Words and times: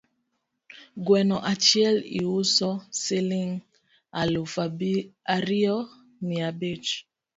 Gweno 1.05 1.37
achiel 1.51 1.97
iuso 2.19 2.69
siling 3.01 3.51
alufu 4.21 4.59
ariyo 5.35 5.77
mia 6.27 6.49
bich 6.59 6.89